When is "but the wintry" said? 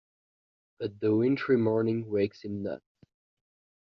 0.79-1.57